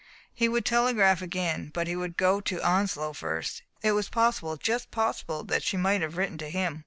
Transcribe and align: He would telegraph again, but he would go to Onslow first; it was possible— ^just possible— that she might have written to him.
He 0.33 0.49
would 0.49 0.65
telegraph 0.65 1.21
again, 1.21 1.69
but 1.75 1.85
he 1.85 1.95
would 1.95 2.17
go 2.17 2.41
to 2.41 2.59
Onslow 2.63 3.13
first; 3.13 3.61
it 3.83 3.91
was 3.91 4.09
possible— 4.09 4.57
^just 4.57 4.89
possible— 4.89 5.43
that 5.49 5.61
she 5.61 5.77
might 5.77 6.01
have 6.01 6.17
written 6.17 6.39
to 6.39 6.49
him. 6.49 6.79